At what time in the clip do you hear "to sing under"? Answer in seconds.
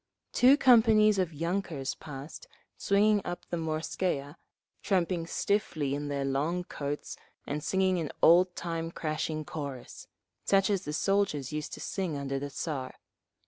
11.73-12.39